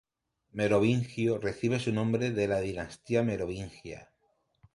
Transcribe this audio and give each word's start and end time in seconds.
Merovingio 0.53 1.37
recibe 1.37 1.77
su 1.77 1.91
nombre 1.93 2.31
de 2.31 2.47
la 2.47 2.59
dinastía 2.59 3.21
Merovingia. 3.21 4.09